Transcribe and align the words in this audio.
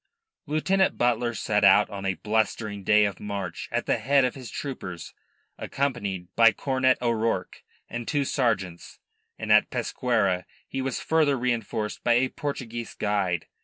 Lieutenant 0.47 0.97
Butler 0.97 1.35
set 1.35 1.63
out 1.63 1.87
on 1.91 2.07
a 2.07 2.15
blustering 2.15 2.83
day 2.83 3.05
of 3.05 3.19
March 3.19 3.69
at 3.71 3.85
the 3.85 3.99
head 3.99 4.25
of 4.25 4.33
his 4.33 4.49
troopers, 4.49 5.13
accompanied 5.59 6.35
by 6.35 6.53
Cornet 6.53 6.97
O'Rourke 7.03 7.61
and 7.87 8.07
two 8.07 8.25
sergeants, 8.25 8.97
and 9.37 9.51
at 9.51 9.69
Pesqueira 9.69 10.45
he 10.67 10.81
was 10.81 10.99
further 10.99 11.37
reinforced 11.37 12.03
by 12.03 12.13
a 12.13 12.29
Portuguese 12.29 12.95
guide. 12.95 13.45